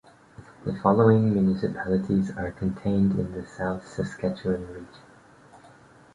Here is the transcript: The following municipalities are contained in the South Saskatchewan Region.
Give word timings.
The 0.65 0.73
following 0.81 1.31
municipalities 1.31 2.31
are 2.35 2.49
contained 2.53 3.19
in 3.19 3.33
the 3.33 3.45
South 3.45 3.87
Saskatchewan 3.87 4.65
Region. 4.67 4.87